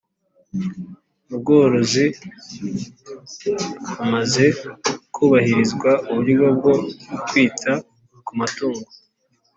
[1.27, 2.05] Mu bworozi
[3.95, 4.45] hamaze
[5.13, 6.73] kubahirizwa uburyo bwo
[7.27, 7.71] kwita
[8.25, 8.89] ku matungo